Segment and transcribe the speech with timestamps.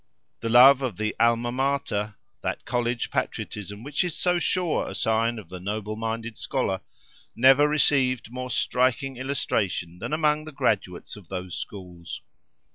[0.39, 5.49] The love of the alma mater—that college patriotism which is so sure a sign of
[5.49, 12.23] the noble minded scholar—never received more striking illustration than among the graduates of those schools.